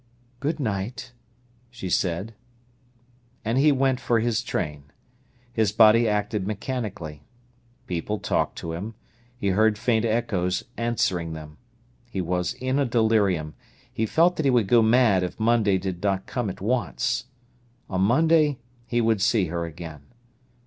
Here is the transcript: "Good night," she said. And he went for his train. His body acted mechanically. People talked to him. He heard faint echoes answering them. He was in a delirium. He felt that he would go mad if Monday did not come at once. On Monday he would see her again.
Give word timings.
"Good 0.39 0.59
night," 0.59 1.11
she 1.69 1.87
said. 1.87 2.33
And 3.45 3.59
he 3.59 3.71
went 3.71 3.99
for 3.99 4.19
his 4.19 4.41
train. 4.41 4.85
His 5.53 5.71
body 5.71 6.09
acted 6.09 6.47
mechanically. 6.47 7.21
People 7.85 8.17
talked 8.17 8.57
to 8.57 8.73
him. 8.73 8.95
He 9.37 9.49
heard 9.49 9.77
faint 9.77 10.03
echoes 10.03 10.63
answering 10.75 11.33
them. 11.33 11.57
He 12.09 12.19
was 12.19 12.55
in 12.55 12.79
a 12.79 12.85
delirium. 12.85 13.53
He 13.93 14.07
felt 14.07 14.37
that 14.37 14.45
he 14.45 14.49
would 14.49 14.67
go 14.67 14.81
mad 14.81 15.21
if 15.21 15.39
Monday 15.39 15.77
did 15.77 16.01
not 16.01 16.25
come 16.25 16.49
at 16.49 16.61
once. 16.61 17.25
On 17.87 18.01
Monday 18.01 18.57
he 18.87 19.01
would 19.01 19.21
see 19.21 19.45
her 19.53 19.65
again. 19.65 20.01